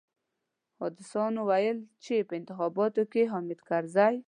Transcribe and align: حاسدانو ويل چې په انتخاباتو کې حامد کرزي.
حاسدانو 0.81 1.41
ويل 1.49 1.77
چې 2.03 2.15
په 2.27 2.33
انتخاباتو 2.39 3.01
کې 3.11 3.21
حامد 3.31 3.59
کرزي. 3.69 4.13